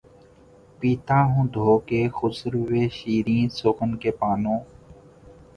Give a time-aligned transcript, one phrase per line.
[0.79, 2.81] پیتا ہوں دھو کے خسروِ
[2.97, 4.55] شیریں سخن کے پانو